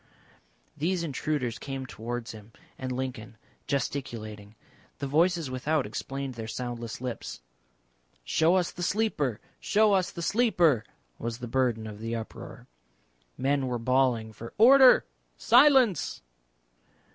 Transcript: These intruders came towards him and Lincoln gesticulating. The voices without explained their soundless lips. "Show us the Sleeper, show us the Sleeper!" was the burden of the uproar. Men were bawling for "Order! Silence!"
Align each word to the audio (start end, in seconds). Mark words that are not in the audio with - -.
These 0.75 1.03
intruders 1.03 1.59
came 1.59 1.85
towards 1.85 2.31
him 2.31 2.53
and 2.79 2.91
Lincoln 2.91 3.37
gesticulating. 3.67 4.55
The 4.97 5.05
voices 5.05 5.51
without 5.51 5.85
explained 5.85 6.33
their 6.33 6.47
soundless 6.47 7.01
lips. 7.01 7.43
"Show 8.23 8.55
us 8.55 8.71
the 8.71 8.81
Sleeper, 8.81 9.39
show 9.59 9.93
us 9.93 10.09
the 10.09 10.23
Sleeper!" 10.23 10.83
was 11.19 11.37
the 11.37 11.47
burden 11.47 11.85
of 11.85 11.99
the 11.99 12.15
uproar. 12.15 12.65
Men 13.37 13.67
were 13.67 13.77
bawling 13.77 14.33
for 14.33 14.53
"Order! 14.57 15.05
Silence!" 15.37 16.23